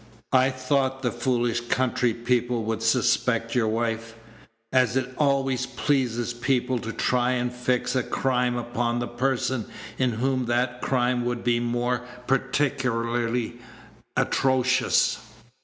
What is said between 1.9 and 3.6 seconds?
people would suspect